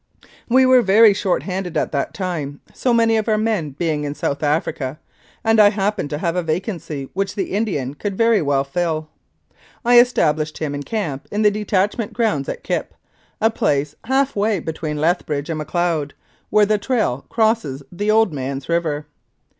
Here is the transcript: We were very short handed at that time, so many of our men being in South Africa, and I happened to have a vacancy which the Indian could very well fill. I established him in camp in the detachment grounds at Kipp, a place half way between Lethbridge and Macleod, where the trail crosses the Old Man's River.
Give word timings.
We 0.49 0.65
were 0.65 0.81
very 0.81 1.13
short 1.13 1.43
handed 1.43 1.77
at 1.77 1.91
that 1.91 2.11
time, 2.15 2.59
so 2.73 2.91
many 2.91 3.17
of 3.17 3.27
our 3.29 3.37
men 3.37 3.69
being 3.69 4.03
in 4.03 4.15
South 4.15 4.41
Africa, 4.41 4.97
and 5.43 5.59
I 5.59 5.69
happened 5.69 6.09
to 6.09 6.17
have 6.17 6.35
a 6.35 6.41
vacancy 6.41 7.09
which 7.13 7.35
the 7.35 7.51
Indian 7.51 7.93
could 7.93 8.17
very 8.17 8.41
well 8.41 8.63
fill. 8.63 9.09
I 9.85 9.99
established 9.99 10.57
him 10.57 10.73
in 10.73 10.81
camp 10.81 11.27
in 11.31 11.43
the 11.43 11.51
detachment 11.51 12.13
grounds 12.13 12.49
at 12.49 12.63
Kipp, 12.63 12.95
a 13.39 13.51
place 13.51 13.93
half 14.05 14.35
way 14.35 14.59
between 14.59 14.97
Lethbridge 14.97 15.51
and 15.51 15.59
Macleod, 15.59 16.15
where 16.49 16.65
the 16.65 16.79
trail 16.79 17.27
crosses 17.29 17.83
the 17.91 18.09
Old 18.09 18.33
Man's 18.33 18.67
River. 18.67 19.05